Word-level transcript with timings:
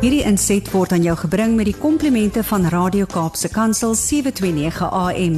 Hierdie 0.00 0.22
inset 0.24 0.64
word 0.72 0.94
aan 0.96 1.02
jou 1.04 1.12
gebring 1.26 1.58
met 1.58 1.66
die 1.68 1.76
komplimente 1.76 2.40
van 2.48 2.62
Radio 2.72 3.04
Kaapse 3.04 3.50
Kansel 3.52 3.92
729 3.92 4.86
AM. 4.96 5.34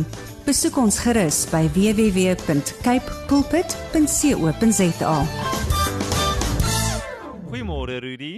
Besoek 0.46 0.79
ons 0.79 1.00
gerus 1.02 1.40
by 1.50 1.64
www.cape 1.74 3.16
pulpit.co.za. 3.27 5.16
Goeiemôre 7.50 7.98
Rudy. 8.06 8.30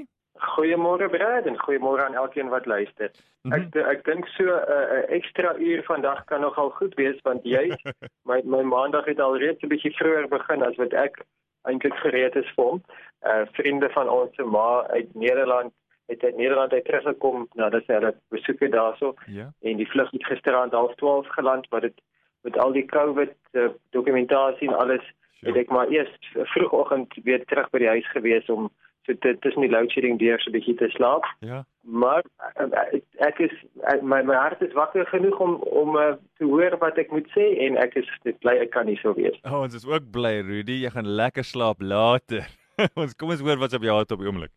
Goeiemôre 0.55 1.11
Brad 1.13 1.45
en 1.45 1.61
goeiemôre 1.61 2.09
aan 2.09 2.17
elkeen 2.17 2.49
wat 2.49 2.65
luister. 2.73 3.13
-hmm. 3.45 3.53
Ek 3.53 3.77
ek 3.77 4.05
dink 4.09 4.25
so 4.27 4.49
'n 4.49 4.49
uh, 4.49 5.05
ekstra 5.13 5.53
uur 5.61 5.85
vandag 5.85 6.25
kan 6.25 6.41
nogal 6.41 6.71
goed 6.81 6.95
wees 6.95 7.21
want 7.29 7.45
jy 7.45 7.77
my 8.31 8.41
my 8.45 8.63
maandag 8.63 9.05
het 9.05 9.21
al 9.21 9.37
reeds 9.37 9.61
'n 9.61 9.69
bietjie 9.69 9.93
vroeër 10.01 10.29
begin 10.29 10.65
as 10.65 10.77
wat 10.77 10.93
ek 10.93 11.21
eintlik 11.69 11.95
gereed 11.95 12.35
is 12.37 12.49
vir 12.57 12.65
hom. 12.65 12.81
Uh 13.21 13.45
vriende 13.53 13.89
van 13.93 14.09
ons 14.09 14.33
se 14.37 14.43
ma 14.43 14.89
uit 14.89 15.15
Nederland 15.15 15.73
het 16.07 16.23
uit 16.23 16.37
Nederland 16.37 16.73
uit 16.73 16.85
teruggekom 16.85 17.49
nadat 17.53 17.87
hy 17.87 17.95
hulle 17.95 18.15
besoeke 18.29 18.69
daarso. 18.69 19.15
Ja. 19.27 19.53
En 19.61 19.77
die 19.77 19.89
vlug 19.89 20.11
het 20.11 20.27
gisteraand 20.27 20.73
half 20.73 20.95
12 20.95 21.29
geland, 21.29 21.71
maar 21.71 21.81
dit 21.81 22.01
met 22.41 22.59
al 22.59 22.73
die 22.73 22.85
COVID 22.85 23.35
uh, 23.53 23.69
dokumentasie 23.91 24.69
en 24.69 24.79
alles 24.79 25.05
sure. 25.05 25.53
het 25.53 25.57
ek 25.65 25.71
maar 25.73 25.89
eers 25.89 26.13
vroegoggend 26.55 27.15
weer 27.25 27.45
terug 27.45 27.71
by 27.71 27.81
die 27.85 27.93
huis 27.97 28.11
gewees 28.13 28.51
om 28.53 28.69
so 29.05 29.13
dit 29.21 29.41
tussen 29.41 29.65
die 29.65 29.71
load 29.71 29.93
shedding 29.93 30.19
deur 30.21 30.41
so 30.41 30.51
'n 30.51 30.57
bietjie 30.57 30.75
te 30.81 30.89
slaap. 30.97 31.25
Ja. 31.41 31.65
Maar 31.81 32.25
uh, 32.61 33.01
ek 33.29 33.39
is 33.47 33.55
uh, 33.93 34.01
my 34.03 34.23
my 34.23 34.35
hart 34.35 34.63
is 34.63 34.73
wakker 34.73 35.07
genoeg 35.07 35.39
om 35.41 35.55
om 35.83 35.97
uh, 35.97 36.13
te 36.41 36.45
hoor 36.45 36.77
wat 36.79 36.99
ek 36.99 37.13
moet 37.13 37.29
sê 37.37 37.47
en 37.67 37.77
ek 37.77 37.97
is 38.01 38.09
bly 38.41 38.57
ek 38.65 38.73
kan 38.77 38.87
nie 38.87 38.99
so 39.03 39.15
wees. 39.15 39.37
Oh, 39.45 39.61
ons 39.61 39.75
is 39.75 39.87
ook 39.87 40.11
bly 40.13 40.41
Rudy, 40.41 40.81
jy 40.85 40.93
gaan 40.97 41.09
lekker 41.21 41.45
slaap 41.45 41.81
later. 41.81 42.49
ons 43.01 43.17
kom 43.17 43.31
ons 43.31 43.45
hoor 43.45 43.61
wat 43.61 43.77
op 43.77 43.89
jou 43.89 43.97
hart 43.97 44.13
op 44.13 44.25
die 44.25 44.29
oomblik. 44.29 44.53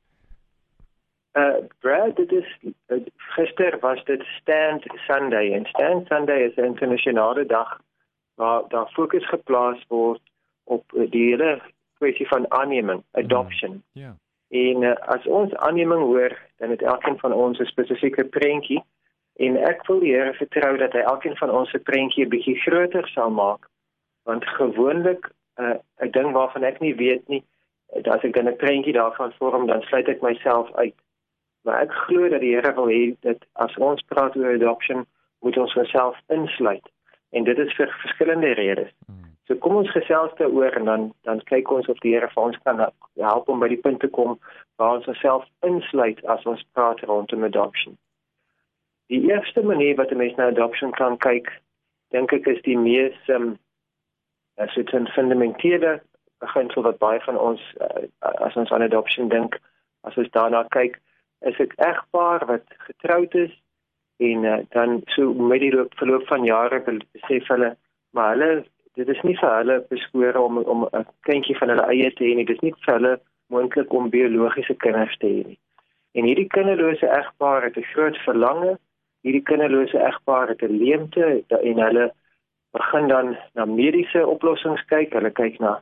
Uh 1.37 1.57
Brad, 1.79 2.15
dit 2.15 2.31
is 2.31 2.57
uh, 2.87 2.97
gister 3.15 3.77
was 3.79 4.03
dit 4.03 4.23
Stand 4.23 4.83
Sunday 5.07 5.53
en 5.53 5.65
Stand 5.65 6.07
Sunday 6.07 6.41
is 6.45 6.55
'n 6.55 6.63
internasionale 6.63 7.45
dag 7.45 7.81
waar 8.35 8.63
daar 8.67 8.89
fokus 8.89 9.27
geplaas 9.27 9.85
word 9.87 10.21
op 10.63 10.83
uh, 10.93 11.11
die 11.11 11.29
hele 11.29 11.61
kwessie 11.97 12.27
van 12.27 12.51
aanneming, 12.51 13.03
adoption. 13.11 13.83
Ja. 13.91 14.01
Yeah. 14.01 14.73
En 14.73 14.81
uh, 14.81 14.95
as 14.95 15.25
ons 15.25 15.55
aanneming 15.55 16.01
hoor, 16.01 16.37
dan 16.57 16.69
het 16.69 16.81
elkeen 16.81 17.19
van 17.19 17.33
ons 17.33 17.59
'n 17.59 17.65
spesifieke 17.65 18.25
prentjie 18.25 18.83
en 19.35 19.57
ek 19.57 19.85
wil 19.87 19.99
die 19.99 20.13
Here 20.13 20.33
vertrou 20.33 20.77
dat 20.77 20.93
hy 20.93 20.99
elkeen 20.99 21.37
van 21.37 21.51
ons 21.51 21.69
se 21.69 21.79
prentjie 21.79 22.25
'n 22.25 22.29
bietjie 22.29 22.59
groter 22.59 23.07
sal 23.07 23.29
maak. 23.29 23.69
Want 24.23 24.45
gewoonlik 24.45 25.29
uh, 25.55 25.75
'n 25.99 26.11
ding 26.11 26.31
waarvan 26.31 26.63
ek 26.63 26.79
nie 26.79 26.95
weet 26.95 27.27
nie, 27.27 27.43
as 28.03 28.23
ek 28.23 28.39
'n 28.41 28.55
prentjie 28.55 28.93
daarvan 28.93 29.33
vorm, 29.33 29.67
dan 29.67 29.81
sluit 29.81 30.07
ek 30.07 30.21
myself 30.21 30.73
uit. 30.73 30.95
Maar 31.67 31.81
ek 31.83 31.91
glo 31.91 32.29
dat 32.31 32.39
die 32.39 32.53
Here 32.55 32.73
wil 32.73 32.87
hê 32.87 33.15
dat 33.27 33.41
as 33.59 33.73
ons 33.75 34.03
praat 34.07 34.35
oor 34.39 34.53
adoption, 34.55 35.01
moet 35.43 35.57
ons 35.59 35.73
onsself 35.75 36.19
insluit. 36.31 36.85
En 37.35 37.43
dit 37.43 37.57
is 37.59 37.73
vir 37.75 37.91
verskillende 38.03 38.53
redes. 38.55 38.93
Hmm. 39.05 39.25
So 39.47 39.59
kom 39.63 39.75
ons 39.75 39.91
gesels 39.91 40.31
daaroor 40.39 40.77
en 40.79 40.85
dan 40.87 41.03
dan 41.27 41.41
kyk 41.51 41.71
ons 41.71 41.89
of 41.91 41.99
die 42.05 42.13
Here 42.15 42.29
vir 42.31 42.43
ons 42.43 42.59
kan 42.63 42.79
help 43.19 43.49
om 43.51 43.59
by 43.59 43.67
die 43.67 43.81
punt 43.83 43.99
te 43.99 44.07
kom 44.07 44.37
waar 44.79 44.95
ons 44.99 45.09
onsself 45.11 45.43
insluit 45.67 46.23
as 46.25 46.45
ons 46.45 46.63
praat 46.71 47.03
rondom 47.11 47.43
adoption. 47.43 47.97
Die 49.11 49.19
eerste 49.27 49.63
manier 49.63 49.95
wat 49.99 50.11
'n 50.11 50.17
mens 50.23 50.35
na 50.35 50.47
adoption 50.47 50.91
kan 50.91 51.17
kyk, 51.17 51.51
dink 52.15 52.33
ek 52.33 52.47
is 52.47 52.61
die 52.61 52.77
mees 52.77 53.19
ehm 53.27 53.41
um, 53.41 53.59
as 54.55 54.73
dit 54.75 54.93
'n 54.93 55.11
fundamentele 55.15 55.99
beginsel 56.39 56.87
wat 56.87 57.03
baie 57.03 57.19
van 57.19 57.37
ons 57.37 57.61
uh, 57.81 58.07
as 58.47 58.55
ons 58.55 58.71
aan 58.71 58.87
adoption 58.87 59.27
dink, 59.27 59.59
as 60.07 60.15
ons 60.15 60.31
daarna 60.31 60.63
kyk, 60.69 60.99
is 61.39 61.57
'n 61.59 61.71
egpaar 61.75 62.45
wat 62.45 62.65
getroud 62.77 63.35
is 63.35 63.53
en 64.17 64.43
uh, 64.43 64.57
dan 64.69 65.01
so 65.05 65.33
met 65.33 65.59
die 65.59 65.75
loop 65.75 65.93
verloop 65.95 66.27
van 66.27 66.43
jare 66.43 66.79
besef 67.11 67.47
hulle 67.47 67.77
maar 68.11 68.29
hulle 68.33 68.65
dit 68.93 69.07
is 69.07 69.21
nie 69.21 69.37
vir 69.37 69.55
hulle 69.57 69.77
beskore 69.89 70.39
om 70.41 70.57
om 70.57 70.87
'n 70.91 71.05
kindjie 71.29 71.57
van 71.57 71.69
hulle 71.69 71.87
eie 71.93 72.13
te 72.13 72.23
hê 72.23 72.35
nie. 72.35 72.45
Dis 72.45 72.63
nie 72.65 72.73
vir 72.85 72.93
hulle 72.93 73.19
moontlik 73.53 73.93
om 73.93 74.09
biologiese 74.09 74.75
kinders 74.83 75.17
te 75.17 75.27
hê 75.27 75.41
nie. 75.47 75.59
En 76.17 76.23
hierdie 76.25 76.47
kinderlose 76.55 77.07
egpaar 77.19 77.63
het 77.63 77.77
'n 77.77 77.89
groot 77.93 78.17
verlange 78.17 78.77
hierdie 79.27 79.43
kinderlose 79.49 79.99
egpaar 80.09 80.47
het 80.47 80.61
'n 80.61 80.77
leemte 80.83 81.43
en 81.47 81.77
hulle 81.85 82.13
begin 82.71 83.07
dan 83.07 83.37
na 83.53 83.65
mediese 83.65 84.27
oplossings 84.27 84.85
kyk. 84.85 85.13
Hulle 85.13 85.31
kyk 85.31 85.59
na, 85.59 85.81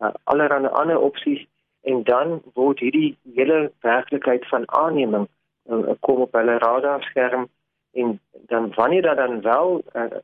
na 0.00 0.12
allerlei 0.24 0.68
ander 0.68 0.98
opsies 1.00 1.46
en 1.86 2.02
dan 2.02 2.40
word 2.54 2.78
hierdie 2.82 3.16
hele 3.34 3.58
werklikheid 3.80 4.48
van 4.48 4.64
aanneming 4.66 5.28
uh, 5.70 5.94
kom 6.00 6.24
op 6.24 6.32
hulle 6.34 6.58
radarskerm 6.58 7.46
en 7.92 8.20
dan 8.50 8.72
wanneer 8.74 9.02
dat 9.02 9.16
dan 9.16 9.40
wel 9.40 9.82
'n 9.92 9.98
uh, 9.98 10.18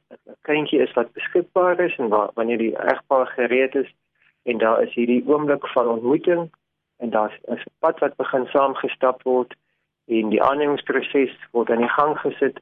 kindjie 0.49 0.81
is 0.81 0.93
wat 0.93 1.13
beskikbaar 1.13 1.81
is 1.81 1.97
en 1.97 2.09
wa 2.09 2.31
wanneer 2.35 2.59
die 2.59 2.77
egpaar 2.95 3.27
gereed 3.27 3.75
is 3.75 3.95
en 4.43 4.59
daar 4.59 4.83
is 4.83 4.95
hierdie 4.95 5.25
oomblik 5.27 5.67
van 5.67 5.89
ontmoeting 5.89 6.51
en 6.97 7.11
daar's 7.11 7.39
'n 7.49 7.63
pad 7.79 7.99
wat 7.99 8.17
begin 8.17 8.47
saamgestap 8.47 9.23
word 9.23 9.55
en 10.07 10.29
die 10.29 10.43
aannemingsproses 10.43 11.35
word 11.51 11.71
aan 11.71 11.85
die 11.87 11.97
gang 11.99 12.19
gesit 12.19 12.61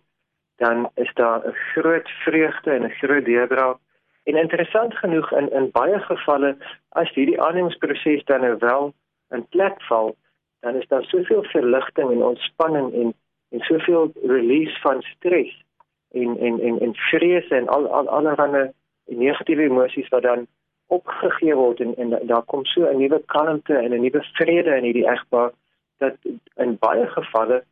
dan 0.57 0.91
is 0.95 1.15
daar 1.15 1.41
'n 1.47 1.57
groot 1.73 2.09
vreugde 2.25 2.71
en 2.71 2.85
'n 2.85 2.99
groot 3.01 3.25
deurbraak 3.25 3.79
En 4.25 4.37
interessant 4.37 4.95
genoeg 4.95 5.33
in 5.33 5.53
in 5.53 5.71
baie 5.71 5.99
gevalle 5.99 6.57
as 6.89 7.13
hierdie 7.15 7.41
aannemingsproses 7.41 8.25
dan 8.25 8.41
nou 8.41 8.57
wel 8.59 8.93
in 9.31 9.47
plek 9.49 9.83
val, 9.83 10.17
dan 10.61 10.75
is 10.75 10.89
daar 10.89 11.05
soveel 11.05 11.43
verligting 11.43 12.11
en 12.11 12.23
ontspanning 12.23 12.93
en 12.95 13.15
en 13.51 13.61
soveel 13.61 14.13
release 14.23 14.81
van 14.81 15.03
stres 15.03 15.65
en 16.13 16.39
en 16.39 16.61
en 16.61 16.81
en 16.81 16.95
vrees 16.95 17.49
en 17.49 17.69
al 17.69 17.89
al 17.89 18.09
allerlei 18.09 18.71
negatiewe 19.05 19.63
emosies 19.63 20.09
wat 20.09 20.23
dan 20.23 20.47
opgegee 20.87 21.55
word 21.55 21.81
en 21.81 21.97
en 21.97 22.27
daar 22.27 22.43
kom 22.43 22.65
so 22.65 22.87
'n 22.87 22.99
nuwe 22.99 23.23
kalmte 23.27 23.75
en 23.75 23.93
'n 23.95 24.01
nuwe 24.01 24.23
vrede 24.33 24.77
in 24.77 24.85
hierdie 24.85 25.09
egpaar 25.09 25.51
dat 25.99 26.17
in 26.57 26.77
baie 26.79 27.07
gevalle 27.07 27.65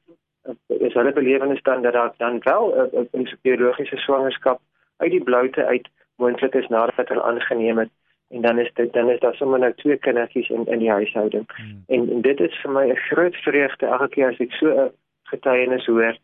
is 0.67 0.95
hulle 0.95 1.13
belewenis 1.13 1.63
dan 1.63 1.83
dat 1.83 1.93
daar 1.93 2.13
dan 2.17 2.41
wel 2.43 2.91
'n 3.13 3.29
biologiese 3.43 3.97
swangerskap 3.97 4.61
uit 4.97 5.11
die 5.11 5.23
bloute 5.23 5.65
uit 5.65 5.89
moontlik 6.19 6.55
is 6.55 6.69
nadat 6.69 7.09
hulle 7.09 7.23
aangeneem 7.23 7.79
het 7.79 7.91
en 8.29 8.41
dan 8.41 8.59
is 8.59 8.71
dit 8.75 8.93
dan 8.93 9.11
is 9.11 9.21
daar 9.21 9.35
sommer 9.35 9.59
nou 9.59 9.73
twee 9.75 9.97
kindertjies 9.97 10.49
in 10.49 10.67
in 10.67 10.79
die 10.79 10.91
huishouding. 10.91 11.47
Hmm. 11.57 11.83
En, 11.87 12.11
en 12.11 12.21
dit 12.21 12.41
is 12.41 12.59
vir 12.63 12.71
my 12.71 12.85
'n 12.91 12.97
groot 12.97 13.37
vreugde 13.37 13.87
elke 13.87 14.09
keer 14.09 14.29
as 14.29 14.41
ek 14.41 14.53
so 14.53 14.67
'n 14.69 14.91
getuienis 15.23 15.87
hoor 15.87 16.17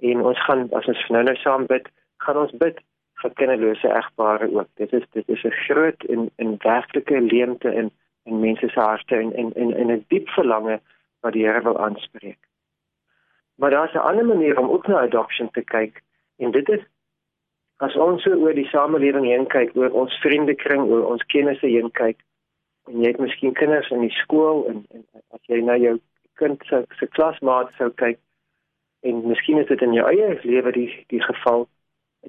en 0.00 0.20
ons 0.20 0.44
gaan 0.44 0.68
as 0.72 0.86
ons 0.86 1.08
nou 1.08 1.22
nou 1.22 1.36
saam 1.36 1.66
bid, 1.66 1.88
gaan 2.16 2.36
ons 2.36 2.52
bid 2.52 2.80
vir 3.22 3.30
kinderlose 3.40 3.88
egpare 3.88 4.48
ook. 4.54 4.68
Dit 4.74 4.92
is 4.92 5.04
dit 5.12 5.28
is 5.28 5.44
'n 5.44 5.60
groot 5.66 6.04
en 6.04 6.30
en 6.36 6.56
werklike 6.58 7.20
leemte 7.20 7.74
in 7.74 7.90
in 8.24 8.40
mense 8.40 8.68
se 8.68 8.80
harte 8.80 9.16
en 9.16 9.32
en 9.34 9.52
en 9.54 9.86
'n 9.86 9.90
in 9.90 10.04
diep 10.08 10.28
verlange 10.28 10.80
wat 11.20 11.32
die 11.32 11.46
Here 11.46 11.62
wil 11.62 11.78
aanspreek. 11.78 12.38
Maar 13.56 13.70
daar's 13.70 13.94
'n 13.94 14.06
ander 14.08 14.24
manier 14.24 14.58
om 14.58 14.70
ook 14.70 14.86
na 14.86 15.00
adoption 15.00 15.50
te 15.50 15.64
kyk 15.64 16.02
en 16.36 16.50
dit 16.50 16.68
is 16.68 16.80
as 17.78 17.96
ons 17.96 18.22
so 18.22 18.30
oor 18.30 18.54
die 18.54 18.68
samelewing 18.68 19.26
heen 19.26 19.46
kyk, 19.46 19.74
oor 19.76 19.90
ons 19.90 20.14
vriendekring, 20.22 20.82
oor 20.82 21.04
ons 21.10 21.22
kennisse 21.32 21.66
heen 21.66 21.90
kyk, 21.90 22.18
en 22.88 23.00
jy 23.00 23.12
het 23.12 23.20
miskien 23.20 23.54
kinders 23.56 23.90
in 23.90 24.04
die 24.04 24.16
skool 24.22 24.66
en, 24.70 24.84
en 24.92 25.04
as 25.34 25.40
jy 25.48 25.60
na 25.64 25.76
jou 25.80 25.96
kind 26.40 26.60
se 26.68 26.82
se 26.98 27.08
klasmaat 27.16 27.72
sou 27.78 27.90
kyk 28.02 28.18
en 29.08 29.22
miskien 29.28 29.60
is 29.62 29.70
dit 29.70 29.82
in 29.86 29.94
jou 29.96 30.04
eie 30.10 30.34
lewe 30.42 30.72
die 30.76 30.90
die 31.12 31.22
geval 31.22 31.66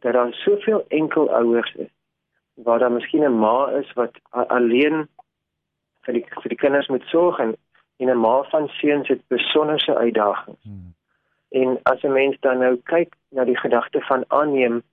dat 0.04 0.16
daar 0.16 0.34
soveel 0.44 0.84
enkel 1.00 1.30
ouers 1.42 1.74
is 1.76 1.92
waar 2.68 2.80
daar 2.80 2.92
miskien 2.92 3.26
'n 3.28 3.40
ma 3.40 3.72
is 3.82 3.94
wat 4.00 4.20
alleen 4.32 5.08
vir 6.06 6.14
die 6.14 6.26
vir 6.42 6.50
die 6.50 6.64
kinders 6.64 6.88
moet 6.88 7.04
sorg 7.12 7.40
en 7.40 7.56
en 8.00 8.10
'n 8.10 8.20
ma 8.20 8.44
van 8.44 8.68
seuns 8.68 9.08
het 9.08 9.22
besonderse 9.28 9.96
uitdagings. 9.96 10.64
Hmm. 10.64 10.94
En 11.50 11.80
as 11.84 12.02
'n 12.04 12.12
mens 12.12 12.36
dan 12.40 12.60
nou 12.60 12.76
kyk 12.84 13.16
na 13.30 13.44
die 13.44 13.58
gedagte 13.58 14.02
van 14.02 14.24
aanneem 14.28 14.84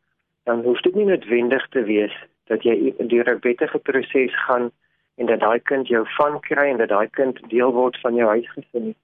dan 0.45 0.63
hoef 0.63 0.81
dit 0.81 0.95
nie 0.95 1.05
noodwendig 1.05 1.69
te 1.69 1.83
wees 1.83 2.15
dat 2.51 2.63
jy 2.63 2.95
deur 2.99 3.29
'n 3.35 3.41
wettige 3.41 3.79
proses 3.79 4.35
gaan 4.47 4.71
en 5.17 5.27
dat 5.27 5.41
daai 5.41 5.61
kind 5.61 5.89
jou 5.89 6.05
van 6.17 6.41
kry 6.41 6.69
en 6.71 6.77
dat 6.77 6.89
daai 6.89 7.09
kind 7.11 7.41
deel 7.49 7.73
word 7.73 8.01
van 8.01 8.15
jou 8.15 8.29
huisgesin. 8.29 8.95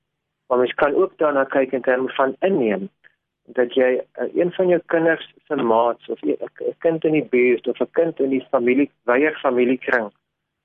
Maar 0.47 0.59
mens 0.59 0.75
kan 0.75 0.95
ook 0.95 1.19
daarna 1.19 1.45
kyk 1.45 1.73
in 1.73 1.83
terme 1.83 2.09
van 2.09 2.37
inneem 2.41 2.89
dat 3.47 3.75
jy 3.75 4.01
uh, 4.21 4.29
een 4.35 4.53
van 4.53 4.69
jou 4.69 4.81
kinders 4.87 5.35
se 5.47 5.57
maats 5.57 6.09
of 6.09 6.21
'n 6.23 6.37
kind 6.79 7.05
in 7.05 7.13
die 7.13 7.29
buurt 7.31 7.69
of 7.69 7.81
'n 7.81 7.91
kind 7.91 8.21
in 8.21 8.31
die 8.31 8.47
familie, 8.51 8.91
weier 9.05 9.39
familiekring 9.43 10.11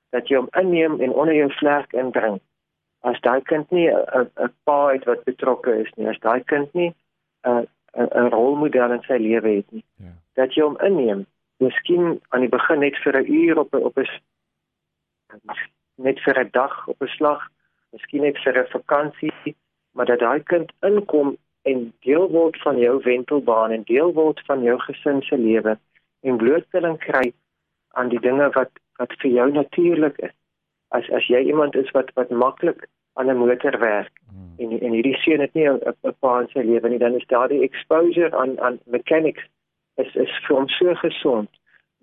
dat 0.10 0.28
jy 0.28 0.38
hom 0.38 0.50
inneem 0.52 1.02
en 1.02 1.14
onder 1.14 1.36
jou 1.36 1.52
vlerk 1.52 1.94
inbring. 1.94 2.40
As 3.02 3.19
daai 3.22 3.42
kind 3.42 3.72
nie 3.72 3.90
'n 3.90 4.52
pa 4.64 4.88
het 4.94 5.04
wat 5.06 5.24
betrokke 5.24 5.80
is 5.80 5.92
nie, 5.96 6.08
as 6.08 6.19
daai 6.19 6.44
kind 6.44 6.74
nie 6.74 6.94
'n 7.44 7.68
'n 7.98 8.30
rolmodel 8.34 8.92
in 8.92 9.04
sy 9.07 9.18
lewe 9.18 9.50
het 9.50 9.72
nie. 9.72 9.84
Ja. 9.95 10.13
Dat 10.34 10.54
jy 10.54 10.63
hom 10.63 10.78
inneem. 10.81 11.25
Miskien 11.57 12.22
aan 12.30 12.40
die 12.40 12.50
begin 12.50 12.80
net 12.80 12.98
vir 13.04 13.22
'n 13.22 13.34
uur 13.34 13.60
op 13.60 13.74
op 13.74 13.98
'n 13.98 14.07
net 15.95 16.19
vir 16.19 16.40
'n 16.40 16.50
dag 16.51 16.88
op 16.88 17.01
'n 17.01 17.07
slag, 17.07 17.48
miskien 17.92 18.22
net 18.22 18.38
vir 18.38 18.57
'n 18.57 18.72
vakansie 18.72 19.56
maar 19.94 20.06
dat 20.06 20.19
daai 20.19 20.44
kind 20.44 20.72
inkom 20.80 21.38
en 21.62 21.94
deel 22.00 22.30
word 22.30 22.62
van 22.62 22.78
jou 22.78 23.01
wentelbaan 23.04 23.72
en 23.72 23.84
deel 23.84 24.13
word 24.13 24.42
van 24.45 24.63
jou 24.63 24.80
gesin 24.80 25.22
se 25.22 25.38
lewe 25.38 25.78
en 26.19 26.38
blootstelling 26.38 26.98
kry 26.98 27.34
aan 27.88 28.10
die 28.10 28.19
dinge 28.19 28.50
wat 28.57 28.72
wat 29.01 29.13
vir 29.22 29.31
jou 29.31 29.51
natuurlik 29.51 30.18
is. 30.18 30.34
As 30.88 31.10
as 31.10 31.28
jy 31.28 31.40
iemand 31.45 31.75
is 31.75 31.92
wat 31.92 32.12
wat 32.13 32.30
maklik 32.30 32.88
aan 33.13 33.30
'n 33.30 33.38
motor 33.38 33.80
werk 33.80 34.12
hmm. 34.30 34.54
en 34.57 34.80
en 34.80 34.92
hierdie 34.92 35.18
seun 35.18 35.39
het 35.39 35.54
nie 35.54 35.69
'n 35.69 36.15
pa 36.19 36.39
in 36.42 36.48
sy 36.48 36.60
lewe 36.60 36.89
nie, 36.89 37.00
dan 37.00 37.15
is 37.15 37.27
daar 37.27 37.48
die 37.48 37.62
exposure 37.62 38.36
aan 38.36 38.60
aan 38.60 38.80
mechanics 38.86 39.44
is 39.95 40.15
is 40.15 40.33
vir 40.48 40.56
hom 40.56 40.68
so 40.68 40.95
gesond. 40.95 41.50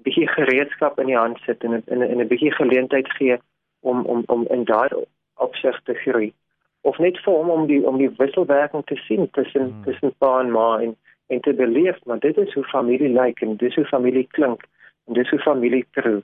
Bietjie 0.03 0.29
gereedskap 0.29 0.99
in 0.99 1.07
die 1.07 1.17
hand 1.17 1.39
sit 1.47 1.65
en 1.65 1.83
in 1.87 2.03
in 2.03 2.21
'n 2.21 2.29
bietjie 2.29 2.53
geleentheid 2.53 3.09
gee 3.13 3.39
om 3.81 4.05
om 4.07 4.23
om 4.27 4.47
in 4.47 4.65
daardie 4.65 5.07
opsig 5.35 5.81
te 5.85 5.95
groei 5.95 6.33
of 6.81 6.99
net 6.99 7.19
vir 7.25 7.35
hom 7.35 7.51
om 7.51 7.67
die 7.67 7.87
om 7.87 7.99
die 7.99 8.11
wisselwerking 8.17 8.85
te 8.87 8.97
sien 8.97 9.31
tussen 9.31 9.63
hmm. 9.63 9.85
tussen 9.85 10.15
pa 10.19 10.41
en 10.41 10.51
ma 10.51 10.81
en 10.81 10.97
en 11.27 11.41
te 11.41 11.55
beleef 11.55 11.99
maar 12.05 12.19
dit 12.19 12.37
is 12.37 12.53
hoe 12.55 12.65
familie 12.65 13.09
lyk 13.09 13.41
en 13.41 13.57
dis 13.57 13.75
hoe 13.75 13.85
familie 13.85 14.27
klink 14.39 14.65
en 15.07 15.15
dis 15.15 15.31
hoe 15.31 15.39
familie 15.39 15.85
trou 15.91 16.21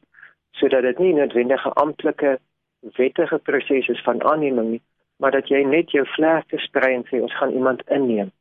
sodat 0.61 0.83
dit 0.83 0.99
nie 0.99 1.15
noodwendig 1.15 1.67
'n 1.67 1.79
amptelike 1.83 2.39
wettige 2.97 3.39
proses 3.39 3.89
is 3.89 4.03
van 4.03 4.23
aanneming 4.23 4.71
nie 4.71 4.83
maar 5.17 5.31
dat 5.31 5.49
jy 5.49 5.63
net 5.65 5.91
jou 5.91 6.05
vlerke 6.07 6.59
sprei 6.59 6.95
en 6.95 7.05
sê 7.09 7.21
ons 7.23 7.37
gaan 7.37 7.53
iemand 7.53 7.83
inneem. 7.89 8.33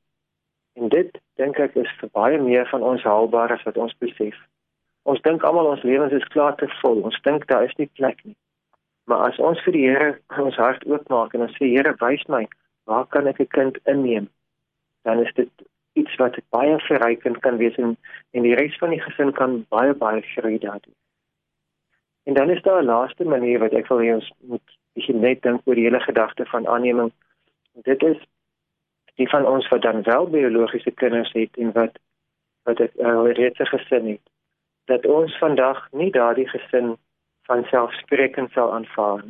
En 0.76 0.90
dit 0.92 1.12
dink 1.40 1.60
ek 1.60 1.76
is 1.80 1.92
vir 2.00 2.12
baie 2.12 2.40
meer 2.42 2.68
van 2.72 2.84
ons 2.84 3.04
haalbaar 3.08 3.54
as 3.56 3.64
wat 3.68 3.78
ons 3.80 3.96
besef. 4.04 4.36
Ons 5.08 5.22
dink 5.28 5.44
almal 5.48 5.72
ons 5.72 5.86
lewens 5.88 6.14
is 6.18 6.28
klaar 6.34 6.56
te 6.60 6.68
vol. 6.82 7.04
Ons 7.08 7.20
dink 7.24 7.48
daar 7.48 7.64
is 7.64 7.76
nie 7.80 7.88
plek 8.00 8.20
nie. 8.26 8.36
Maar 9.08 9.30
as 9.30 9.40
ons 9.40 9.62
vir 9.64 9.78
die 9.78 9.86
Here 9.86 10.10
ons 10.42 10.60
hart 10.60 10.84
oopmaak 10.90 11.34
en 11.34 11.46
ons 11.48 11.56
sê 11.60 11.70
Here 11.72 11.96
wys 12.02 12.26
my 12.28 12.44
waar 12.90 13.06
kan 13.08 13.28
ek 13.28 13.40
'n 13.40 13.48
kind 13.48 13.78
inneem, 13.86 14.28
dan 15.04 15.20
is 15.24 15.34
dit 15.34 15.50
iets 15.94 16.16
wat 16.18 16.38
baie 16.52 16.78
verrykend 16.88 17.40
kan 17.42 17.58
wees 17.58 17.78
en 17.78 17.98
en 18.34 18.44
die 18.44 18.56
res 18.56 18.78
van 18.78 18.90
die 18.90 19.02
gesin 19.02 19.32
kan 19.32 19.66
baie 19.70 19.94
baie 19.94 20.22
groei 20.22 20.60
daardie. 20.60 20.94
En 22.26 22.34
dan 22.34 22.50
is 22.50 22.62
daar 22.62 22.82
'n 22.82 22.86
laaste 22.86 23.24
manier 23.24 23.60
wat 23.60 23.72
ek 23.72 23.88
wil 23.88 24.02
hê 24.02 24.14
ons 24.14 24.32
moet 24.40 24.68
begin 24.94 25.20
net 25.20 25.42
dink 25.42 25.62
oor 25.64 25.76
die 25.76 25.84
hele 25.84 26.00
gedagte 26.00 26.46
van 26.46 26.68
aanneming. 26.68 27.12
Dit 27.74 28.04
is 28.04 28.18
die 29.16 29.30
van 29.30 29.46
ons 29.46 29.68
wat 29.68 29.82
dan 29.82 30.04
wel 30.04 30.30
biologiese 30.30 30.92
kinders 30.92 31.32
het 31.32 31.58
en 31.58 31.72
wat 31.72 32.00
wat 32.64 32.80
'n 32.80 32.90
uh, 32.98 33.32
reëse 33.32 33.66
gesin 33.66 34.08
het. 34.08 34.26
Dat 34.86 35.06
ons 35.06 35.38
vandag 35.38 35.88
nie 35.92 36.12
daardie 36.12 36.48
gesin 36.50 36.98
van 37.42 37.64
selfsprekend 37.64 38.52
sal 38.52 38.74
aanvaar. 38.74 39.24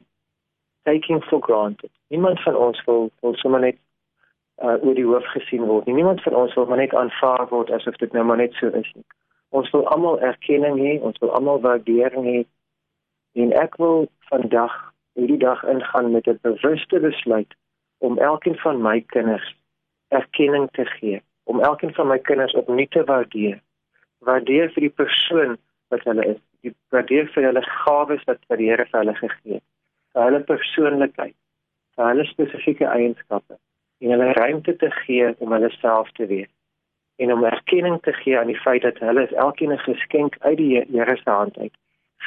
Taking 0.84 1.24
for 1.24 1.42
granted. 1.42 1.92
Niemand 2.08 2.42
van 2.42 2.56
ons 2.56 2.84
wil 2.84 3.12
wil 3.20 3.36
sommer 3.36 3.60
net 3.60 3.78
uh 4.64 4.78
oor 4.86 4.96
die 4.96 5.06
hoof 5.06 5.26
gesien 5.26 5.64
word. 5.66 5.86
Niemand 5.86 6.22
van 6.22 6.36
ons 6.36 6.54
wil 6.54 6.66
maar 6.66 6.78
net 6.78 6.94
aanvaar 6.94 7.48
word 7.48 7.72
asof 7.72 7.96
dit 7.96 8.12
nou 8.12 8.24
maar 8.26 8.38
net 8.38 8.54
so 8.54 8.68
is 8.68 8.92
nie. 8.94 9.06
Ons 9.50 9.70
wil 9.70 9.88
almal 9.88 10.20
erkenning 10.20 10.80
hê, 10.80 11.02
ons 11.02 11.18
wil 11.18 11.32
almal 11.32 11.60
waardering 11.60 12.26
hê. 12.26 12.46
En 13.36 13.52
ek 13.52 13.76
wil 13.76 14.08
vandag 14.32 14.74
hierdie 15.20 15.40
dag 15.42 15.64
ingaan 15.64 16.12
met 16.12 16.28
'n 16.28 16.40
bewuste 16.42 17.00
besluit 17.00 17.56
om 17.98 18.18
elkeen 18.18 18.56
van 18.56 18.82
my 18.82 19.02
kinders 19.02 19.56
erkenning 20.08 20.68
te 20.72 20.86
gee, 20.86 21.22
om 21.44 21.60
elkeen 21.60 21.94
van 21.94 22.08
my 22.08 22.20
kinders 22.20 22.54
opnuut 22.54 22.92
te 22.92 23.04
waardeer. 23.04 23.60
Waardeer 24.20 24.72
vir 24.72 24.82
die 24.82 24.96
persoon 25.02 25.58
wat 25.88 26.04
hulle 26.04 26.26
is, 26.26 26.42
die 26.62 26.74
waardeer 26.90 27.28
vir 27.28 27.44
hulle 27.44 27.62
gawes 27.62 28.24
wat 28.24 28.40
vir 28.48 28.58
die 28.58 28.70
Here 28.70 28.86
vir 28.86 29.00
hulle 29.00 29.16
gegee 29.16 29.54
het. 29.54 29.64
Vir 30.14 30.24
hulle 30.24 30.40
persoonlikheid, 30.40 31.36
vir 31.96 32.06
hulle 32.08 32.26
spesifieke 32.26 32.88
eienskappe 32.88 33.58
en 34.00 34.10
hulle 34.10 34.34
ruimte 34.34 34.76
te 34.76 34.92
gee 34.92 35.36
om 35.40 35.52
hulle 35.52 35.70
self 35.70 36.12
te 36.12 36.28
wees 36.28 36.52
en 37.16 37.32
om 37.34 37.44
erkenning 37.44 38.02
te 38.02 38.14
gee 38.14 38.40
aan 38.40 38.52
die 38.52 38.60
feit 38.60 38.82
dat 38.82 39.00
hulle 39.00 39.24
is 39.24 39.40
elkeen 39.48 39.72
'n 39.72 39.88
geskenk 39.88 40.36
uit 40.40 40.58
die 40.58 40.86
Here 40.92 41.18
se 41.18 41.30
hand 41.30 41.58
uit. 41.58 41.76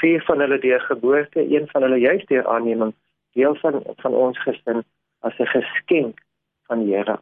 Vier 0.00 0.22
van 0.22 0.40
hulle 0.40 0.58
deur 0.58 0.80
geboorte, 0.80 1.40
een 1.40 1.68
van 1.68 1.82
hulle 1.82 1.98
juist 1.98 2.28
deur 2.28 2.46
aanneming, 2.46 2.94
deel 3.32 3.54
van 3.54 3.82
van 3.96 4.14
ons 4.14 4.38
gesin 4.42 4.84
as 5.20 5.38
'n 5.38 5.46
geskenk 5.46 6.20
van 6.66 6.84
die 6.84 6.94
Here. 6.94 7.18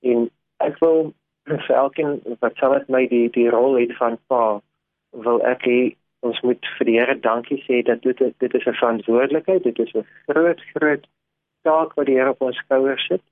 En 0.00 0.30
ek 0.56 0.78
wil 0.78 1.14
vir 1.44 1.76
elkeen 1.76 2.20
wat 2.40 2.56
saam 2.56 2.70
met 2.70 2.88
my 2.88 3.06
die 3.08 3.30
die 3.30 3.48
rol 3.50 3.78
het 3.78 3.96
van 3.96 4.18
pa 4.26 4.60
wil 5.10 5.42
ek 5.52 5.64
hê 5.66 5.80
ons 6.20 6.40
moet 6.40 6.66
vir 6.76 6.86
die 6.86 6.98
Here 6.98 7.16
dankie 7.20 7.62
sê 7.64 7.82
dat 7.82 8.02
dit 8.02 8.18
dit 8.38 8.54
is 8.54 8.66
'n 8.66 8.80
verantwoordelikheid, 8.80 9.62
dit 9.62 9.78
is 9.78 9.94
'n 9.94 10.06
groot 10.28 10.60
groot 10.74 11.06
taak 11.62 11.94
wat 11.94 12.06
die 12.06 12.16
Here 12.16 12.30
op 12.30 12.42
ons 12.42 12.56
skouers 12.56 13.06
sit, 13.06 13.22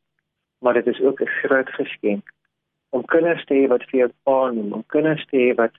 maar 0.61 0.75
dit 0.75 0.87
is 0.87 1.01
ook 1.01 1.21
'n 1.21 1.35
groot 1.43 1.71
geskenk 1.81 2.25
om 2.91 3.05
kinders 3.05 3.45
te 3.45 3.55
hê 3.55 3.69
wat 3.69 3.85
vir 3.91 3.99
jou 4.01 4.11
pa 4.23 4.51
noem, 4.51 4.73
om 4.73 4.85
kinders 4.87 5.25
te 5.27 5.37
hê 5.37 5.55
wat 5.55 5.73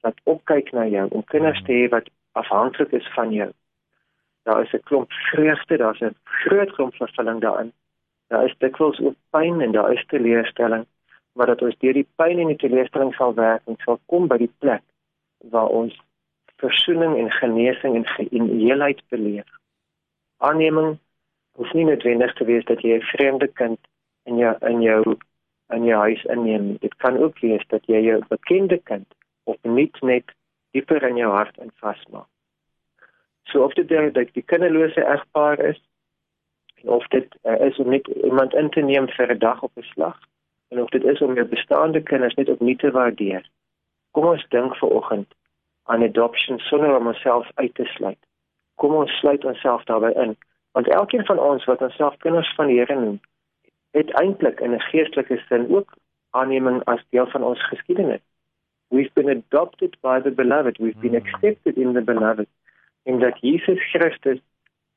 wat 0.00 0.20
opkyk 0.24 0.72
na 0.72 0.86
jou, 0.86 1.08
om 1.10 1.24
kinders 1.24 1.62
te 1.62 1.72
hê 1.72 1.88
wat 1.88 2.10
afhanklik 2.32 2.92
is 2.92 3.08
van 3.14 3.32
jou. 3.32 3.50
Daar 4.42 4.62
is 4.62 4.72
'n 4.72 4.82
klomp 4.88 5.12
vreugde, 5.12 5.76
daar's 5.76 6.00
'n 6.00 6.16
groot 6.24 6.70
klomp 6.72 6.94
vervulling 6.94 7.40
daarin. 7.40 7.72
Daar 8.28 8.44
is 8.44 8.54
dikwels 8.58 9.00
ook 9.00 9.14
pyn 9.30 9.60
en 9.60 9.72
daar 9.72 9.92
is 9.92 10.06
teleurstelling, 10.06 10.86
maar 11.32 11.46
dat 11.46 11.62
ons 11.62 11.78
deur 11.78 11.92
die 11.92 12.08
pyn 12.16 12.38
en 12.38 12.46
die 12.46 12.56
teleurstelling 12.56 13.14
sal 13.14 13.34
werk 13.34 13.62
en 13.66 13.76
sal 13.84 14.00
kom 14.06 14.26
by 14.26 14.36
die 14.36 14.54
plek 14.58 14.82
waar 15.38 15.68
ons 15.68 16.00
versoening 16.56 17.16
en 17.18 17.30
genesing 17.30 17.94
en 17.96 18.06
geheenheid 18.06 19.02
beleef. 19.08 19.48
Aanneming 20.36 20.98
hoef 21.52 21.72
nie 21.72 21.84
noodwendig 21.84 22.34
te 22.34 22.44
wees 22.44 22.64
dat 22.64 22.82
jy 22.82 22.96
'n 22.96 23.10
vreemde 23.12 23.48
kind 23.48 23.78
in 24.24 24.36
jou 24.36 24.56
in 24.60 24.82
jou 24.82 25.16
in 25.68 25.84
jou 25.84 26.00
huis 26.00 26.24
inneem. 26.24 26.76
Dit 26.80 26.96
kan 26.96 27.18
ook 27.18 27.38
wees 27.38 27.64
dat 27.68 27.86
jy 27.86 28.00
jou 28.00 28.22
bekende 28.28 28.78
kind 28.78 29.06
opnuut 29.54 30.00
net 30.00 30.34
dieper 30.76 31.02
in 31.08 31.20
jou 31.20 31.30
hart 31.32 31.58
in 31.58 31.70
vasmaak. 31.82 32.28
So 33.48 33.64
of 33.64 33.74
dit 33.74 33.88
dat 33.88 34.32
die 34.32 34.42
kinderlose 34.42 35.04
egpaar 35.04 35.58
is 35.58 35.80
of 36.84 37.06
dit 37.14 37.36
uh, 37.42 37.60
is 37.66 37.78
om 37.78 37.88
net 37.90 38.06
iemand 38.06 38.54
in 38.54 38.70
te 38.70 38.80
neem 38.80 39.08
vir 39.08 39.32
'n 39.34 39.38
dag 39.38 39.62
op 39.62 39.72
'n 39.76 39.88
slag 39.92 40.18
en 40.70 40.82
of 40.82 40.90
dit 40.90 41.04
is 41.04 41.20
om 41.20 41.34
jou 41.34 41.46
bestaande 41.46 42.02
kinders 42.02 42.34
net 42.34 42.48
opnuut 42.48 42.78
te 42.78 42.90
waardeer 42.90 43.48
Kom 44.18 44.26
ons 44.32 44.44
dink 44.50 44.76
ver 44.80 44.90
oggend 44.98 45.34
aan 45.92 46.02
adoption 46.02 46.58
sonder 46.58 46.96
om 46.96 47.06
onsself 47.06 47.50
uit 47.54 47.74
te 47.74 47.84
sluit. 47.84 48.18
Kom 48.74 48.94
ons 48.94 49.12
sluit 49.20 49.44
onsself 49.44 49.84
daarbey 49.84 50.12
in, 50.24 50.36
want 50.76 50.88
elkeen 50.88 51.24
van 51.28 51.38
ons 51.38 51.64
wat 51.70 51.84
onsself 51.86 52.16
kinders 52.24 52.50
van 52.56 52.66
die 52.66 52.80
Here 52.80 52.96
noem, 52.98 53.20
het 53.96 54.10
eintlik 54.20 54.60
in 54.60 54.74
'n 54.74 54.86
geestelike 54.90 55.38
sin 55.48 55.68
ook 55.74 55.94
aanneming 56.30 56.82
as 56.84 57.04
deel 57.10 57.26
van 57.26 57.42
ons 57.42 57.68
geskiedenis. 57.68 58.24
We've 58.90 59.14
been 59.14 59.28
adopted 59.28 59.96
by 60.00 60.20
the 60.20 60.30
beloved, 60.30 60.78
we've 60.78 61.00
been 61.00 61.14
hmm. 61.14 61.26
accepted 61.26 61.76
in 61.76 61.92
the 61.92 62.00
beloved. 62.00 62.48
En 63.02 63.18
dat 63.18 63.38
Jesus 63.40 63.78
Christus 63.90 64.38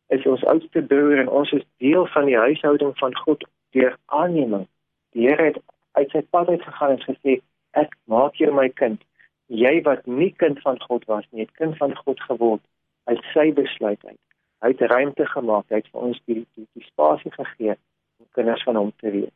is 0.08 0.26
ons 0.26 0.44
oudste 0.44 0.82
broer 0.82 1.20
en 1.20 1.30
ons 1.30 1.52
is 1.52 1.64
deel 1.78 2.06
van 2.06 2.26
die 2.26 2.38
huishouding 2.38 2.98
van 2.98 3.16
God 3.18 3.48
deur 3.70 3.98
aanneming. 4.06 4.68
Die 5.16 5.28
Here 5.28 5.44
het 5.44 5.62
uit 5.92 6.10
sy 6.12 6.22
pad 6.30 6.50
uit 6.50 6.64
gegaan 6.64 6.98
en 6.98 7.06
gesê 7.06 7.38
ek 7.80 7.96
maak 8.12 8.36
jou 8.40 8.52
my 8.56 8.68
kind. 8.80 9.00
Jy 9.48 9.82
wat 9.88 10.06
nie 10.08 10.32
kind 10.44 10.60
van 10.64 10.80
God 10.88 11.08
was 11.12 11.28
nie, 11.32 11.46
het 11.46 11.56
kind 11.60 11.78
van 11.80 11.96
God 12.04 12.20
geword 12.28 12.64
uit 13.12 13.24
sy 13.32 13.48
besluit 13.56 14.04
uit. 14.08 14.20
Hy 14.62 14.74
het 14.74 14.84
ruimte 14.92 15.26
gemaak, 15.26 15.66
hy 15.72 15.80
het 15.82 15.90
vir 15.92 16.08
ons 16.10 16.20
die 16.30 16.42
die, 16.44 16.68
die 16.78 16.86
spasie 16.86 17.32
gegee 17.34 17.76
om 18.20 18.28
kinders 18.38 18.64
van 18.68 18.80
hom 18.80 18.92
te 19.04 19.12
wees. 19.16 19.36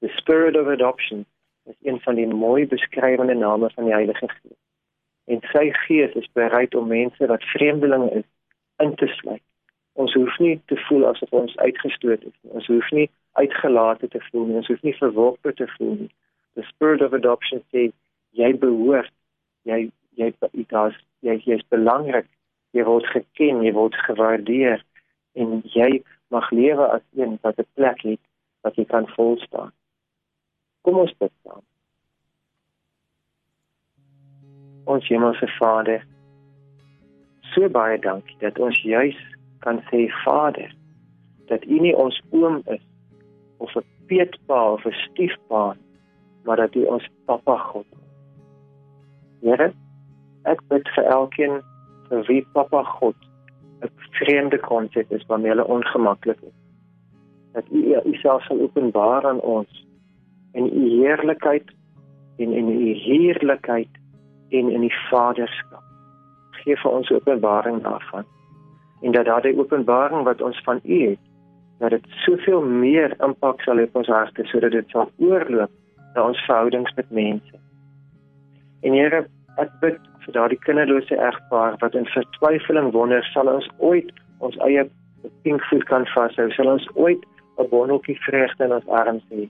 The 0.00 0.12
spirit 0.16 0.56
of 0.56 0.68
adoption 0.72 1.26
is 1.70 1.78
een 1.88 2.00
van 2.06 2.18
die 2.18 2.26
mooi 2.26 2.66
beskrywende 2.66 3.34
name 3.34 3.70
van 3.74 3.88
die 3.88 3.94
Heilige 3.94 4.28
Gees. 4.28 4.58
En 5.30 5.42
sy 5.52 5.66
gees 5.86 6.14
is 6.18 6.28
bereid 6.32 6.74
om 6.74 6.88
mense 6.90 7.26
wat 7.26 7.50
vreemdelinge 7.54 8.10
is 8.22 8.28
in 8.84 8.94
te 8.94 9.06
sluit. 9.06 9.42
Ons 9.92 10.14
hoef 10.14 10.38
nie 10.38 10.56
te 10.66 10.76
voel 10.88 11.06
asof 11.06 11.32
ons 11.32 11.56
uitgestoot 11.56 12.22
is 12.22 12.36
nie. 12.42 12.52
Ons 12.58 12.66
hoef 12.72 12.90
nie 12.90 13.10
uitgelaat 13.38 14.02
te 14.10 14.22
voel 14.30 14.46
nie. 14.46 14.58
Ons 14.62 14.70
hoef 14.72 14.82
nie 14.82 14.96
verworpe 14.98 15.54
te 15.54 15.68
voel 15.76 15.94
nie 16.04 16.10
the 16.56 16.62
spirit 16.68 17.02
of 17.02 17.12
adoption 17.12 17.62
sê 17.72 17.90
jy 18.40 18.50
behoort 18.64 19.12
jy 19.70 19.80
jy 20.18 20.30
daar's 20.72 20.96
jy 21.26 21.36
jy's 21.46 21.66
belangrik 21.74 22.28
jy 22.76 22.86
word 22.88 23.06
geken 23.14 23.62
jy 23.66 23.72
word 23.76 23.98
gewaardeer 24.06 24.82
en 25.40 25.60
jy 25.76 25.90
mag 26.34 26.50
lewe 26.54 26.88
as 26.96 27.04
een 27.18 27.38
wat 27.42 27.58
'n 27.58 27.68
plek 27.74 28.02
het 28.10 28.22
wat 28.66 28.76
jy 28.76 28.86
kan 28.94 29.06
vol 29.16 29.38
staan 29.46 29.72
kom 30.82 30.98
ons 31.04 31.14
bid 31.18 31.32
dan 31.48 31.62
ons 34.84 35.08
hemelse 35.08 35.48
Vader 35.58 36.04
so 37.52 37.68
baie 37.68 37.98
dankie 37.98 38.38
dat 38.44 38.58
ons 38.58 38.82
juis 38.82 39.18
kan 39.66 39.82
sê 39.90 40.06
Vader 40.24 40.70
dat 41.50 41.64
U 41.66 41.80
nie 41.82 41.96
ons 41.96 42.22
oom 42.30 42.62
is 42.66 42.84
of 43.58 43.76
'n 43.76 43.84
peetpa 44.06 44.60
of 44.72 44.86
'n 44.86 44.96
stiefpa 45.06 45.76
maar 46.44 46.56
dat 46.56 46.74
U 46.74 46.84
ons 46.84 47.08
Papa 47.24 47.56
God. 47.56 47.86
Here, 49.40 49.72
ek 50.42 50.62
bid 50.68 50.88
vir 50.94 51.04
elkeen 51.04 51.60
vir 52.08 52.24
wie 52.28 52.46
Papa 52.52 52.82
God 52.82 53.16
'n 53.82 53.90
vreemde 54.18 54.58
konsep 54.58 55.12
is 55.12 55.26
waarmee 55.26 55.50
hulle 55.50 55.66
ongemaklik 55.66 56.40
is. 56.42 56.56
dat 57.52 57.64
U 57.70 58.00
U 58.04 58.14
self 58.14 58.42
sal 58.44 58.60
openbaar 58.60 59.26
aan 59.26 59.40
ons 59.40 59.86
in 60.52 60.66
U 60.66 60.88
heerlikheid 60.88 61.70
en 62.38 62.52
in 62.52 62.68
U 62.68 62.92
heerlikheid 62.94 64.00
en 64.50 64.70
in 64.70 64.80
die 64.80 64.94
Vaderskap. 65.08 65.82
Gee 66.62 66.76
vir 66.76 66.90
ons 66.90 67.10
openbaring 67.10 67.82
daarvan. 67.82 68.24
En 69.02 69.12
dat 69.12 69.24
daardie 69.24 69.58
openbaring 69.58 70.24
wat 70.24 70.42
ons 70.42 70.60
van 70.64 70.80
U 70.84 71.00
het, 71.08 71.20
dat 71.78 71.90
dit 71.90 72.06
soveel 72.24 72.62
meer 72.62 73.14
impak 73.24 73.62
sal 73.64 73.80
hê 73.80 73.86
op 73.88 73.96
ons 74.02 74.10
harte 74.12 74.44
sodat 74.50 74.74
dit 74.76 74.90
sal 74.92 75.08
oorloop 75.16 75.72
na 76.14 76.26
ons 76.26 76.44
verhoudings 76.44 76.92
met 76.96 77.10
mense. 77.10 77.60
En 78.84 78.96
Here, 78.96 79.24
ek 79.60 79.72
bid 79.80 79.96
vir 80.24 80.36
daardie 80.36 80.60
kinderlose 80.66 81.16
egpaar 81.16 81.78
wat 81.80 81.96
in 81.96 82.08
vertwyfeling 82.12 82.90
wonder, 82.92 83.24
sal 83.32 83.48
ons 83.48 83.68
ooit 83.78 84.12
ons 84.44 84.56
eie 84.66 84.84
pinkvoet 85.44 85.84
kan 85.88 86.06
vashou, 86.14 86.48
sal 86.56 86.68
ons 86.74 86.86
ooit 86.94 87.24
'n 87.58 87.68
bonnetjie 87.72 88.18
vreugde 88.26 88.64
in 88.64 88.72
ons 88.72 88.88
arms 88.88 89.24
hê. 89.32 89.48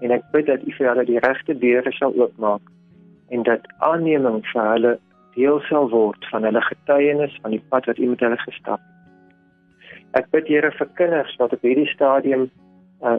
En 0.00 0.14
ek 0.14 0.26
bid 0.32 0.46
dat 0.46 0.62
U 0.62 0.74
vir 0.76 0.90
hulle 0.92 1.04
die 1.08 1.22
regte 1.24 1.54
deure 1.58 1.92
sal 1.92 2.14
oopmaak 2.14 2.74
en 3.34 3.42
dat 3.48 3.66
aanneming 3.84 4.40
vir 4.52 4.70
hulle 4.72 4.92
deel 5.34 5.60
sal 5.68 5.90
word 5.92 6.28
van 6.30 6.46
hulle 6.48 6.62
getuienis 6.66 7.34
van 7.42 7.54
die 7.54 7.62
pad 7.72 7.86
wat 7.90 7.98
U 7.98 8.12
met 8.12 8.22
hulle 8.26 8.38
gestap 8.44 8.80
het. 8.80 8.94
Ek 10.22 10.30
bid 10.32 10.48
Here 10.48 10.70
vir 10.72 10.88
kinders 11.00 11.34
wat 11.40 11.52
op 11.52 11.66
hierdie 11.66 11.90
stadium 11.94 12.48
uh 13.02 13.18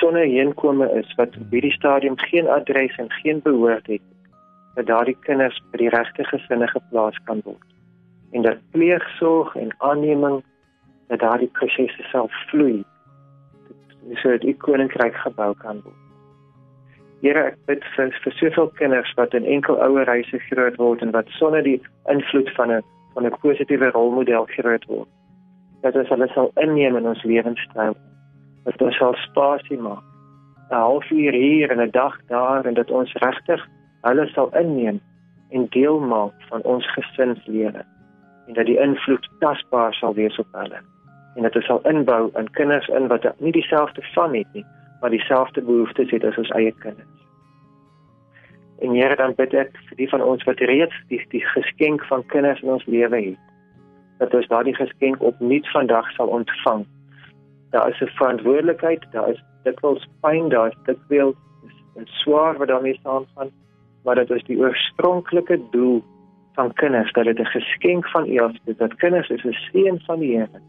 sonder 0.00 0.26
heenkome 0.26 0.86
is 0.98 1.14
wat 1.16 1.36
op 1.40 1.52
hierdie 1.54 1.72
stadium 1.72 2.18
geen 2.18 2.48
adres 2.48 2.96
en 2.96 3.10
geen 3.22 3.40
behoort 3.42 3.86
het 3.86 4.02
dat 4.74 4.86
daardie 4.86 5.16
kinders 5.20 5.60
by 5.70 5.78
die 5.84 5.92
regte 5.94 6.24
gesinne 6.24 6.66
geplaas 6.68 7.16
kan 7.28 7.40
word 7.44 8.36
en 8.36 8.42
dat 8.42 8.60
pleegsorg 8.74 9.54
en 9.56 9.70
aanneming 9.78 10.42
dat 11.08 11.22
daardie 11.22 11.50
prosesse 11.58 12.08
sal 12.10 12.28
vloei 12.50 12.82
sodat 14.14 14.40
die 14.40 14.56
koninkryk 14.56 15.14
gebou 15.24 15.54
kan 15.62 15.80
word. 15.84 16.02
Here 17.24 17.46
ek 17.50 17.56
bid 17.66 17.84
vir 17.96 18.12
vir 18.22 18.34
soveel 18.38 18.68
kinders 18.78 19.12
wat 19.18 19.34
in 19.34 19.44
enkel 19.44 19.78
ouer 19.82 20.06
huise 20.06 20.38
groot 20.48 20.76
word 20.78 21.02
en 21.02 21.14
wat 21.16 21.30
sonder 21.38 21.62
die 21.62 21.80
invloed 22.12 22.50
van 22.58 22.72
'n 22.72 22.82
van 23.14 23.26
'n 23.26 23.38
positiewe 23.42 23.90
rolmodel 23.90 24.46
groot 24.56 24.84
word. 24.84 25.08
Dat 25.82 25.96
ons 25.96 26.08
hulle 26.08 26.28
sal 26.28 26.50
inneem 26.54 26.96
in 26.96 27.06
ons 27.06 27.22
lewenstyl. 27.22 27.96
Dat 28.64 28.82
ons 28.82 28.96
sal 28.96 29.14
spasie 29.14 29.78
maak. 29.78 30.04
'n 30.70 30.74
Halfuur 30.74 31.32
hier 31.32 31.70
en 31.70 31.80
'n 31.80 31.90
dag 31.90 32.14
daar 32.28 32.66
en 32.66 32.74
dat 32.74 32.90
ons 32.90 33.12
regtig 33.12 33.66
hulle 34.02 34.26
sal 34.26 34.50
inneem 34.54 35.00
en 35.50 35.66
deel 35.70 36.00
maak 36.00 36.34
van 36.48 36.62
ons 36.62 36.86
gesinslewe 36.92 37.84
en 38.46 38.54
dat 38.54 38.66
die 38.66 38.78
invloed 38.78 39.28
tasbaar 39.38 39.94
sal 39.94 40.14
wees 40.14 40.38
op 40.38 40.46
hulle 40.52 40.95
en 41.36 41.42
dat 41.42 41.56
ons 41.56 41.66
sal 41.66 41.80
inbou 41.84 42.30
in 42.34 42.50
kinders 42.50 42.88
in 42.88 43.08
wat 43.08 43.28
nie 43.38 43.52
dieselfde 43.52 44.02
van 44.14 44.34
het 44.34 44.52
nie 44.52 44.64
maar 45.00 45.10
dieselfde 45.10 45.62
behoeftes 45.62 46.10
het 46.10 46.24
as 46.24 46.36
ons 46.36 46.50
eie 46.50 46.72
kinders. 46.72 47.08
En 48.78 48.94
Here 48.94 49.16
dan 49.16 49.34
bid 49.34 49.54
ek 49.54 49.76
vir 49.88 49.96
die 50.00 50.08
van 50.08 50.22
ons 50.22 50.44
wat 50.48 50.60
reeds 50.60 50.96
die, 51.08 51.20
die 51.32 51.44
geskenk 51.52 52.04
van 52.10 52.24
kinders 52.32 52.62
in 52.62 52.74
ons 52.76 52.86
lewe 52.86 53.20
het. 53.28 53.44
Dat 54.20 54.34
ons 54.34 54.48
daardie 54.52 54.74
geskenk 54.76 55.22
opnuut 55.22 55.68
vandag 55.72 56.10
sal 56.16 56.32
ontvang. 56.40 56.84
Daar 57.72 57.88
is 57.88 58.00
'n 58.00 58.16
verantwoordelikheid, 58.18 59.06
daar 59.12 59.30
is 59.30 59.42
dikwels 59.64 60.08
pyn, 60.20 60.48
daar 60.48 60.68
is 60.68 60.78
dikwels 60.84 61.36
'n 61.96 62.06
swaar 62.06 62.58
wat 62.58 62.68
daarmee 62.68 62.98
saamgaan, 63.02 63.50
maar 64.04 64.14
dit 64.14 64.30
is 64.30 64.44
die 64.44 64.58
oorspronklike 64.58 65.60
doel 65.70 66.04
van 66.54 66.72
kinders 66.72 67.12
dat 67.12 67.24
dit 67.24 67.38
'n 67.38 67.44
geskenk 67.44 68.08
van 68.08 68.28
U 68.28 68.44
is, 68.44 68.76
dat 68.76 68.94
kinders 68.94 69.28
is 69.28 69.44
'n 69.44 69.52
seën 69.52 70.00
van 70.06 70.18
die 70.18 70.36
Here. 70.36 70.60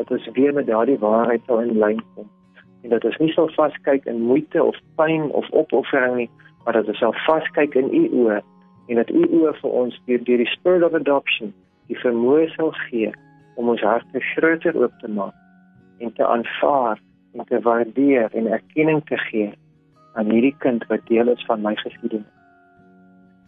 Dat 0.00 0.10
ons 0.16 0.28
weer 0.36 0.54
met 0.56 0.66
daardie 0.66 0.98
waarheid 0.98 1.42
sal 1.46 1.60
in 1.60 1.78
lyn 1.78 2.00
kom 2.14 2.28
en 2.82 2.88
dat 2.94 3.04
ons 3.04 3.18
nie 3.20 3.32
sal 3.32 3.50
vaskyk 3.52 4.06
in 4.08 4.22
moeite 4.24 4.62
of 4.64 4.76
pyn 4.96 5.26
of 5.36 5.48
opoffering 5.52 6.16
nie, 6.16 6.30
maar 6.64 6.78
dat 6.78 6.88
ons 6.88 6.98
sal 7.02 7.12
vaskyk 7.26 7.76
in 7.76 7.92
u 7.94 8.02
oë 8.22 8.38
en 8.88 9.00
dat 9.00 9.10
u 9.12 9.26
oë 9.26 9.52
vir 9.60 9.74
ons 9.82 9.98
deur 10.06 10.24
die 10.24 10.48
spirit 10.54 10.86
of 10.88 10.96
adoption 10.96 11.52
die 11.92 11.98
vermoë 12.00 12.48
sal 12.54 12.72
gee 12.86 13.12
om 13.60 13.68
ons 13.68 13.84
harte 13.84 14.24
groter 14.32 14.76
oop 14.80 14.96
te 15.02 15.12
maak 15.12 15.36
en 16.00 16.12
te 16.16 16.26
aanvaar 16.26 17.00
en 17.36 17.44
te 17.46 17.60
waardeer 17.66 18.32
en 18.32 18.52
erkenning 18.58 19.02
te 19.10 19.18
gee 19.28 19.52
aan 20.18 20.30
hierdie 20.32 20.56
kind 20.64 20.86
wat 20.88 21.04
deel 21.06 21.28
is 21.30 21.44
van 21.46 21.62
my 21.62 21.74
geskiedenis. 21.82 22.26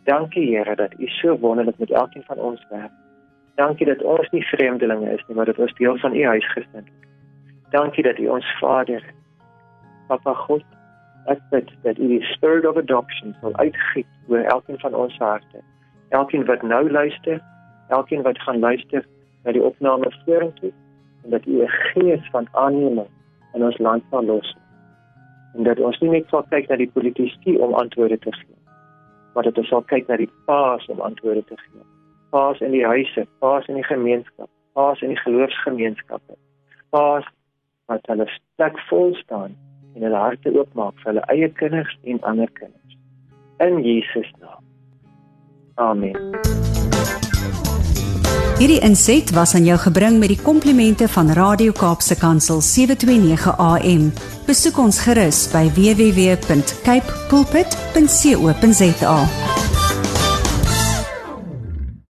Dankie 0.07 0.45
Here 0.51 0.75
dat 0.77 0.95
U 0.99 1.07
so 1.07 1.39
wonderlik 1.39 1.79
met 1.79 1.91
elkeen 1.91 2.27
van 2.27 2.39
ons 2.39 2.67
werk. 2.71 3.02
Dankie 3.55 3.87
dat 3.87 4.03
ons 4.03 4.29
nie 4.31 4.43
vreemdelinge 4.43 5.11
is 5.13 5.25
nie, 5.27 5.37
maar 5.37 5.45
dat 5.45 5.59
ons 5.59 5.75
deel 5.75 5.97
van 5.99 6.15
U 6.15 6.25
huisgesin 6.25 6.85
is. 6.85 6.93
Dankie 7.71 8.03
dat 8.03 8.19
U 8.19 8.27
ons 8.27 8.47
Vader 8.61 9.05
Papa 10.09 10.35
God, 10.35 10.65
ek 11.33 11.41
bid 11.51 11.71
dat 11.83 11.99
U 11.99 12.09
die 12.09 12.23
spirit 12.33 12.67
of 12.67 12.77
adoption 12.77 13.37
sal 13.41 13.57
uitgiet 13.57 14.09
oor 14.29 14.45
elkeen 14.55 14.81
van 14.81 14.95
ons 14.95 15.19
harte. 15.19 15.61
Elkeen 16.09 16.45
wat 16.49 16.63
nou 16.63 16.91
luister, 16.91 17.41
elkeen 17.89 18.23
wat 18.23 18.41
gaan 18.41 18.59
luister 18.59 19.07
na 19.45 19.53
die 19.53 19.65
opname 19.65 20.13
vorentoe 20.25 20.73
en 21.25 21.31
dat 21.37 21.47
U 21.47 21.63
'n 21.63 21.69
gees 21.69 22.29
van 22.31 22.49
aanneming 22.53 23.09
in 23.55 23.65
ons 23.65 23.79
land 23.79 24.05
sal 24.11 24.25
los. 24.25 24.57
En 25.55 25.63
dat 25.63 25.81
ons 25.81 25.99
nie 26.01 26.11
net 26.11 26.29
sal 26.29 26.45
kyk 26.49 26.69
na 26.69 26.77
die 26.77 26.91
politici 26.93 27.57
om 27.57 27.75
antwoorde 27.75 28.19
te 28.19 28.33
gee, 28.33 28.57
maar 29.35 29.45
dat 29.45 29.59
ons 29.59 29.69
sal 29.69 29.83
kyk 29.83 30.09
na 30.09 30.17
die 30.17 30.33
paas 30.45 30.87
om 30.87 31.01
antwoorde 31.01 31.45
te 31.45 31.57
gee. 31.57 31.92
Paas 32.33 32.61
in 32.65 32.73
die 32.73 32.87
huise, 32.87 33.27
paas 33.45 33.67
in 33.69 33.77
die 33.77 33.85
gemeenskap, 33.85 34.49
paas 34.73 35.03
in 35.05 35.13
die 35.13 35.21
geloofsgemeenskappe. 35.21 36.37
Paas 36.91 37.29
wat 37.93 38.09
hulle 38.09 38.29
sterk 38.33 38.79
vol 38.89 39.13
staan 39.21 39.53
en 39.93 40.07
hulle 40.07 40.17
harte 40.17 40.53
oopmaak 40.57 40.97
vir 41.03 41.13
hulle 41.13 41.27
eie 41.35 41.51
kinders 41.61 41.93
en 42.09 42.23
ander 42.29 42.49
kinders. 42.57 42.97
In 43.61 43.83
Jesus 43.85 44.31
naam. 44.41 44.65
Amen. 45.75 46.17
Hierdie 48.63 48.81
inset 48.87 49.33
was 49.35 49.55
aan 49.59 49.65
jou 49.67 49.79
gebring 49.85 50.21
met 50.23 50.31
die 50.31 50.39
komplimente 50.39 51.09
van 51.11 51.33
Radio 51.37 51.73
Kaapse 51.75 52.17
Kansel 52.17 52.61
729 52.63 53.57
AM. 53.59 54.13
Besoek 54.47 54.79
ons 54.79 55.03
gerus 55.03 55.51
by 55.51 55.67
www.cape 55.75 57.19
pulpit.co.za. 57.33 59.19